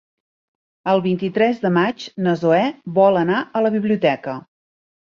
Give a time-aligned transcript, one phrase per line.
[0.93, 2.65] El vint-i-tres de maig na Zoè
[2.99, 4.39] vol anar a la biblioteca.